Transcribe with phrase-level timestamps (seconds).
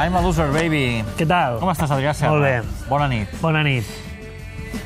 [0.00, 1.02] I'm a loser, baby.
[1.18, 1.58] Què tal?
[1.60, 2.32] Com estàs, Adrià Serra?
[2.32, 2.86] Molt bé.
[2.88, 3.32] Bona nit.
[3.42, 3.88] Bona nit.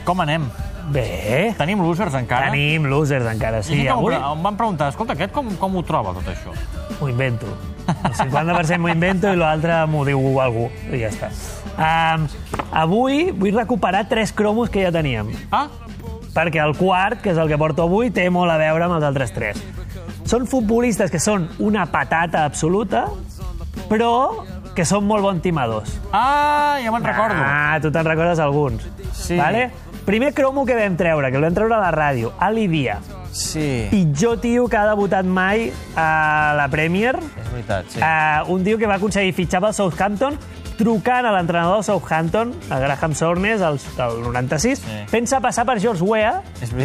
[0.04, 0.48] Com anem?
[0.90, 1.52] Bé.
[1.56, 2.50] Tenim losers encara?
[2.50, 3.84] Tenim losers encara, sí.
[3.84, 6.52] I Avui Em van preguntar, escolta, aquest com, com ho troba, tot això?
[6.98, 7.46] m'ho invento.
[7.86, 10.66] El 50% m'ho invento i l'altre m'ho diu algú.
[10.90, 11.30] I ja està.
[11.74, 12.26] Um,
[12.72, 15.30] avui vull recuperar tres cromos que ja teníem.
[15.54, 15.68] Ah,
[16.34, 19.06] perquè el quart, que és el que porto avui, té molt a veure amb els
[19.06, 19.62] altres tres.
[20.26, 23.06] Són futbolistes que són una patata absoluta,
[23.90, 24.44] però
[24.74, 25.98] que són molt bons timadors.
[26.12, 27.36] ah ja me'n recordo.
[27.38, 28.82] Ah, tu te'n recordes alguns.
[29.12, 29.36] Sí.
[29.36, 29.70] Vale?
[30.04, 32.98] Primer cromo que vam treure, que el vam treure a la ràdio, Ali Dia.
[33.34, 37.16] Sí, Pitjor tio que ha debutat mai a la Premier.
[37.16, 37.98] és veritat, sí.
[38.00, 40.36] Uh, un tio que va aconseguir fitxar pel Southampton
[40.78, 45.04] trucant a l'entrenador del Southampton, a Graham Souness, el, el 96, Sí.
[45.10, 46.42] pensa passar per George Weah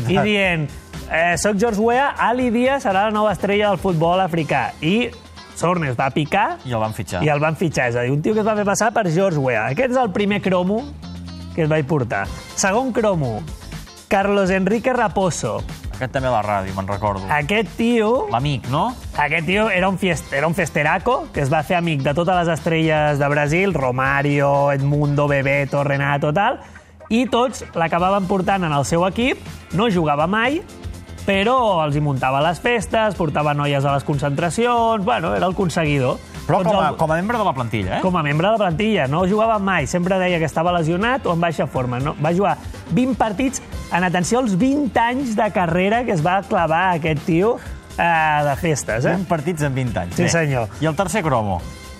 [0.07, 0.67] i dient
[1.11, 4.71] eh, soc George Weah, Ali Dia serà la nova estrella del futbol africà.
[4.81, 5.09] I
[5.59, 7.23] Souness va picar I el van fitxar.
[7.25, 7.89] i el van fitxar.
[7.91, 9.67] És a dir, un tio que es va fer passar per George Weah.
[9.73, 10.83] Aquest és el primer cromo
[11.55, 12.25] que es vaig portar.
[12.55, 13.41] Segon cromo,
[14.07, 15.59] Carlos Enrique Raposo.
[15.99, 17.25] Aquest també a la ràdio, me'n recordo.
[17.35, 18.27] Aquest tio...
[18.31, 18.85] L'amic, no?
[19.19, 22.37] Aquest tio era un, fiest, era un festeraco que es va fer amic de totes
[22.39, 26.61] les estrelles de Brasil, Romario, Edmundo, Bebeto, Renato, tal,
[27.09, 29.43] i tots l'acabaven portant en el seu equip,
[29.75, 30.61] no jugava mai,
[31.29, 36.17] però els hi muntava les festes, portava noies a les concentracions, bueno, era el conseguidor.
[36.47, 38.01] Però com a, com a membre de la plantilla, eh?
[38.01, 41.35] com a membre de la plantilla, no jugava mai, sempre deia que estava lesionat o
[41.37, 41.99] en baixa forma.
[42.01, 42.15] No?
[42.17, 42.55] Va jugar
[42.97, 43.61] 20 partits
[43.93, 47.59] en atenció als 20 anys de carrera que es va clavar aquest tio
[47.93, 48.07] eh,
[48.49, 49.05] de festes.
[49.05, 49.13] Eh?
[49.19, 50.17] 20 partits en 20 anys.
[50.17, 50.33] Sí, Bé.
[50.33, 50.81] senyor.
[50.81, 51.59] I el tercer cromo?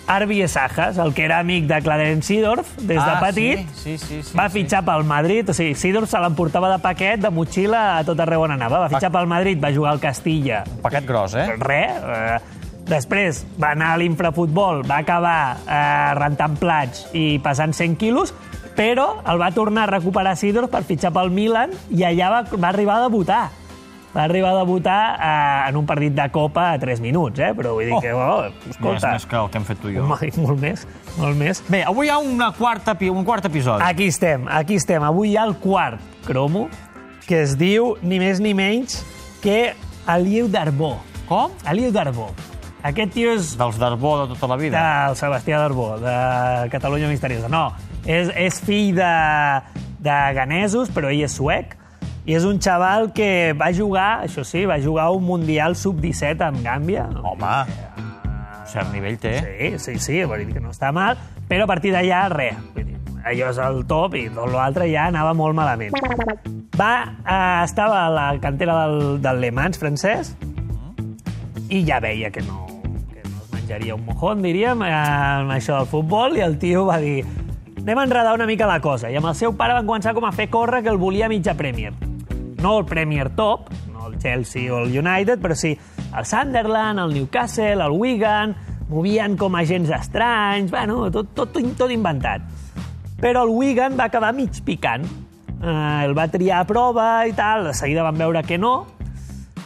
[0.10, 3.98] Arbi Esajas, el que era amic de Clarence Seedorf des de Ah, petit, sí, sí,
[3.98, 4.60] sí, sí, va sí.
[4.60, 8.42] fitxar pel Madrid, o sigui, Seedorf se l'emportava de paquet, de motxilla, a tot arreu
[8.48, 8.80] on anava.
[8.88, 11.46] Va fitxar pel Madrid, va jugar al Castilla, Paquet gros, eh?
[11.62, 12.02] res.
[12.02, 12.40] Eh,
[12.90, 18.34] després va anar a l'infrafutbol, va acabar eh, rentant plats i pesant 100 quilos,
[18.76, 22.70] però el va tornar a recuperar Sidorf per fitxar pel Milan i allà va, va
[22.74, 23.44] arribar a debutar.
[24.16, 27.52] Va arribar a debutar eh, en un partit de Copa a 3 minuts, eh?
[27.54, 28.02] però vull dir Oh.
[28.02, 30.04] que, oh, Més, escolta, més que el que hem fet tu i jo.
[30.08, 30.88] home, molt més,
[31.20, 31.62] molt més.
[31.70, 33.84] Bé, avui hi ha una quarta, un quart episodi.
[33.86, 35.04] Aquí estem, aquí estem.
[35.06, 36.68] Avui hi ha el quart cromo,
[37.28, 39.04] que es diu ni més ni menys
[39.44, 39.76] que
[40.10, 40.96] Aliu Darbó.
[41.30, 41.52] Com?
[41.70, 42.32] Aliu Darbó.
[42.82, 44.80] Aquest tio és Dels d'Arbó de tota la vida.
[45.06, 47.50] del Sebastià Darbó, de Catalunya Misteriosa.
[47.52, 47.68] No,
[48.08, 49.14] és, és fill de,
[50.02, 51.76] de ganesos, però ell és suec,
[52.30, 56.60] i és un xaval que va jugar, això sí, va jugar un Mundial Sub-17 amb
[56.62, 57.08] Gàmbia.
[57.26, 57.54] Home,
[57.98, 59.32] un cert nivell té.
[59.42, 61.18] Sí, sí, sí, vull dir que no està mal,
[61.50, 62.60] però a partir d'allà, res.
[62.76, 65.98] Vull dir, allò és el top i tot l'altre ja anava molt malament.
[66.78, 70.36] Va, eh, estava a la cantera del, del Le Mans francès
[71.74, 72.68] i ja veia que no,
[73.10, 76.86] que no es menjaria un mojón, diríem, eh, amb això del futbol, i el tio
[76.92, 77.24] va dir
[77.80, 79.10] anem a enredar una mica la cosa.
[79.10, 81.58] I amb el seu pare van començar com a fer córrer que el volia mitja
[81.58, 82.09] Premier.
[82.60, 85.78] No el Premier top, no el Chelsea o el United, però sí
[86.18, 88.56] el Sunderland, el Newcastle, el Wigan,
[88.90, 92.44] movien com agents estranys, bueno, tot, tot, tot inventat.
[93.20, 95.06] Però el Wigan va acabar mig picant.
[95.60, 98.88] Eh, el va triar a prova i tal, de seguida van veure que no,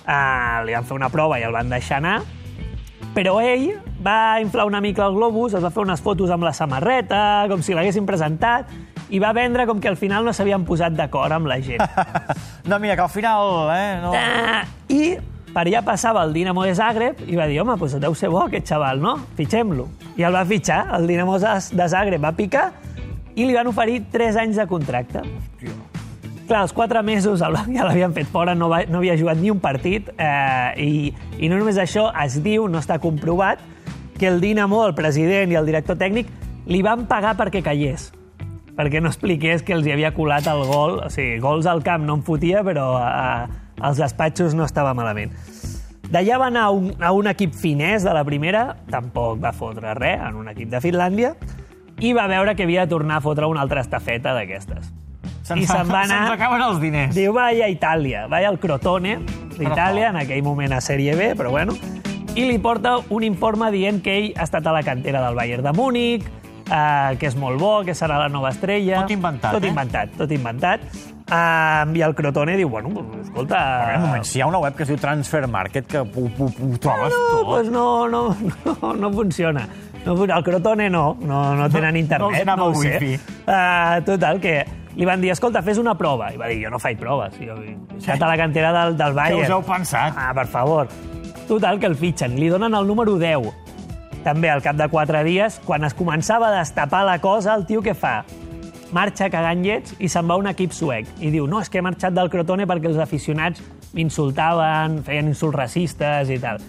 [0.07, 2.21] eh, li van fer una prova i el van deixar anar,
[3.13, 3.69] però ell
[4.03, 7.61] va inflar una mica el globus, es va fer unes fotos amb la samarreta, com
[7.61, 8.71] si l'haguessin presentat,
[9.13, 11.83] i va vendre com que al final no s'havien posat d'acord amb la gent.
[12.63, 13.69] No, mira, que al final...
[13.75, 14.13] Eh, no...
[14.15, 15.17] Ah, I
[15.53, 18.45] per allà passava el Dinamo de Zagreb i va dir, home, doncs deu ser bo
[18.45, 19.17] aquest xaval, no?
[19.37, 19.89] Fitxem-lo.
[20.17, 22.69] I el va fitxar, el Dinamo de Zagreb va picar
[23.35, 25.21] i li van oferir 3 anys de contracte.
[26.47, 29.61] Clar, els 4 mesos ja l'havien fet fora, no, va, no havia jugat ni un
[29.61, 33.61] partit eh, i, i no només això, es diu, no està comprovat,
[34.17, 36.31] que el Dinamo, el president i el director tècnic
[36.65, 38.13] li van pagar perquè callés
[38.77, 40.99] perquè no expliqués que els hi havia colat el gol.
[41.05, 43.47] O sigui, gols al camp no en fotia, però a,
[43.79, 45.33] als despatxos no estava malament.
[46.13, 49.95] D'allà va anar a un, a un equip finès de la primera, tampoc va fotre
[49.97, 51.33] res, en un equip de Finlàndia,
[52.03, 54.91] i va veure que havia de tornar a fotre una altra estafeta d'aquestes.
[55.43, 56.19] I se'n va anar...
[56.23, 57.15] Se'ns acaben els diners.
[57.15, 59.17] Diu, vaig a Itàlia, vaig al Crotone
[59.57, 61.75] d'Itàlia, en aquell moment a Sèrie B, però bueno,
[62.33, 65.65] i li porta un informe dient que ell ha estat a la cantera del Bayern
[65.65, 66.29] de Múnich,
[66.69, 69.01] eh, que és molt bo, que serà la nova estrella...
[69.03, 69.71] Tot inventat, Tot eh?
[69.73, 70.85] inventat, tot inventat.
[71.23, 73.57] Uh, I el Crotone diu, bueno, pues, escolta...
[73.63, 76.01] A veure, un moment, si hi ha una web que es diu Transfer Market, que
[76.03, 77.45] ho, ho, ho trobes no, tot.
[77.47, 78.23] pues no, no,
[78.65, 79.67] no, no funciona.
[80.05, 82.97] No, el Crotone no, no, no tenen no internet, anava no ho sé.
[82.99, 83.15] wifi.
[83.47, 84.57] Uh, total, que
[84.99, 86.27] li van dir, escolta, fes una prova.
[86.33, 87.39] I va dir, jo no faig proves.
[87.39, 87.55] Jo
[87.97, 89.45] estat a la cantera del, del Què Bayern.
[89.47, 90.13] us heu pensat?
[90.19, 90.91] Ah, per favor.
[91.47, 92.35] Total, que el fitxen.
[92.39, 93.62] Li donen el número 10.
[94.23, 97.83] També al cap de quatre dies, quan es començava a destapar la cosa, el tio
[97.83, 98.21] què fa?
[98.93, 101.09] Marxa cagant llets i se'n va un equip suec.
[101.19, 105.57] I diu, no, és que he marxat del Crotone perquè els aficionats m'insultaven, feien insults
[105.57, 106.61] racistes i tal.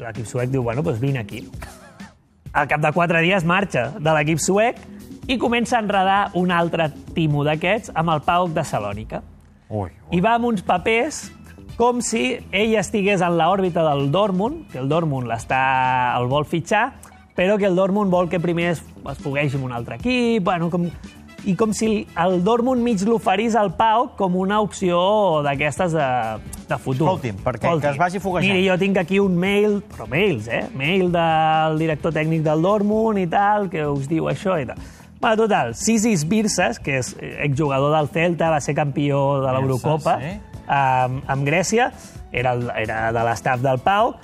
[0.00, 1.42] L'equip suec diu, bueno, doncs vine aquí.
[2.52, 4.80] Al cap de quatre dies marxa de l'equip suec
[5.30, 9.22] i comença a enredar un altre timo d'aquests amb el PAOK de Salònica.
[9.70, 10.16] Ui, ui.
[10.18, 11.28] I va amb uns papers
[11.80, 15.60] com si ell estigués en l'òrbita del Dortmund, que el Dortmund l'està
[16.18, 16.90] el vol fitxar,
[17.32, 20.68] però que el Dortmund vol que primer es, es fogueixi amb un altre equip, bueno,
[20.68, 20.84] com,
[21.48, 21.88] i com si
[22.20, 24.98] el Dortmund mig l'oferís al Pau com una opció
[25.46, 26.10] d'aquestes de,
[26.68, 27.08] de futur.
[27.14, 28.52] Escolti'm, perquè que es vagi foguejant.
[28.52, 30.66] Miri, jo tinc aquí un mail, però mails, eh?
[30.76, 34.84] Mail del director tècnic del Dortmund i tal, que us diu això i tal.
[35.20, 40.36] Bueno, total, Sisis Birses, que és exjugador del Celta, va ser campió de l'Eurocopa sí.
[40.70, 41.90] Amb, amb Grècia,
[42.30, 44.14] era, el, era de l'estaf del Pau,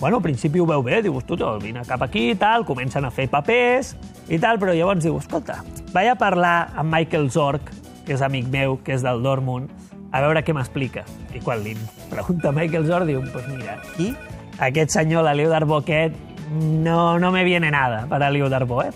[0.00, 3.12] bueno, al principi ho veu bé, diu, escolta, vine cap aquí i tal, comencen a
[3.12, 3.92] fer papers
[4.32, 5.60] i tal, però llavors diu, escolta,
[5.92, 7.68] vaig a parlar amb Michael Zorc,
[8.06, 9.68] que és amic meu, que és del Dortmund,
[10.10, 11.04] a veure què m'explica.
[11.36, 11.76] I quan li
[12.10, 14.14] pregunta Michael Zorc, diu, pues mira, I?
[14.60, 16.16] aquest senyor, l'Eliu Darbó aquest,
[16.50, 18.90] no, no me viene nada per a Eliu Darbó, eh?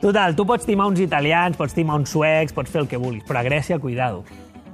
[0.00, 3.24] Total, tu pots timar uns italians, pots timar uns suecs, pots fer el que vulguis,
[3.28, 4.22] però a Grècia, cuidado.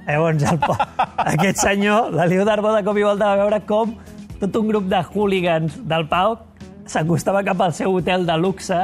[0.07, 0.77] Llavors, el, po-
[1.33, 3.95] aquest senyor, l'Eliu Darbó, de cop i volta va veure com
[4.41, 6.37] tot un grup de hooligans del Pau
[6.87, 8.77] s'acostava cap al seu hotel de luxe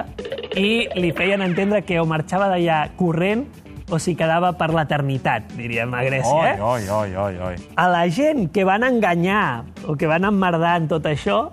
[0.59, 3.45] i li feien entendre que o marxava d'allà corrent
[3.93, 6.33] o s'hi quedava per l'eternitat, diríem a Grècia.
[6.33, 6.61] Oi, Eh?
[6.65, 7.57] oi, oi, oi, oi.
[7.77, 11.51] A la gent que van enganyar o que van emmerdar en tot això,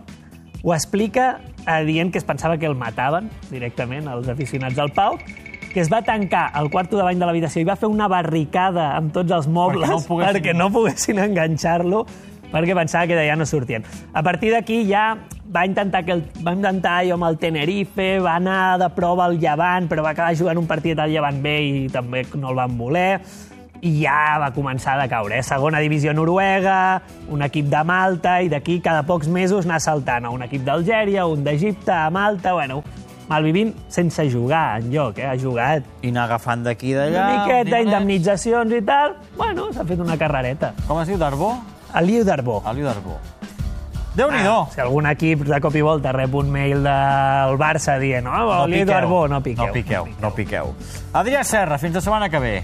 [0.64, 5.20] ho explica eh, dient que es pensava que el mataven directament, els aficionats del Pau,
[5.74, 8.96] que es va tancar al quarto de bany de l'habitació i va fer una barricada
[8.98, 12.06] amb tots els mobles Perquè no poguessin- perquè no poguessin enganxar-lo
[12.50, 13.84] perquè pensava que d'allà no sortien.
[14.12, 15.16] A partir d'aquí ja
[15.56, 19.38] va intentar, que el, va intentar jo amb el Tenerife, va anar de prova al
[19.40, 22.76] Llevant, però va acabar jugant un partit al Llevant B i també no el van
[22.78, 23.20] voler
[23.82, 25.38] i ja va començar a caure.
[25.38, 25.44] Eh?
[25.44, 30.32] Segona divisió noruega, un equip de Malta, i d'aquí cada pocs mesos anar saltant a
[30.34, 32.82] un equip d'Algèria, un d'Egipte, a Malta, bueno,
[33.30, 35.28] malvivint sense jugar enlloc, eh?
[35.30, 37.26] ha jugat I anar agafant d'aquí d'allà...
[37.26, 37.88] una miqueta, dinerets.
[37.88, 40.74] indemnitzacions i tal, bueno, s'ha fet una carrereta.
[40.88, 41.54] Com es diu, Darbó?
[41.94, 42.62] Aliu Darbó.
[42.66, 43.20] Aliu Darbó.
[44.18, 44.56] Déu-n'hi-do.
[44.66, 48.32] Ah, si algun equip de cop i volta rep un mail del Barça dient oh,
[48.32, 48.94] No Aliu piqueu.
[48.94, 49.68] Darbó, no piqueu.
[49.68, 50.74] No piqueu, no piqueu.
[51.14, 52.56] Adrià Serra, fins la setmana que ve.